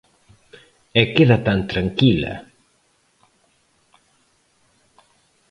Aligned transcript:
¡E 1.01 1.03
queda 1.15 1.37
tan 1.47 1.59
tranquila! 1.71 2.33